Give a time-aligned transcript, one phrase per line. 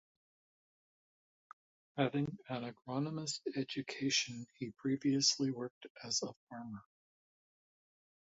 [1.95, 6.81] Having an agronomist education, he previously worked as a farmer.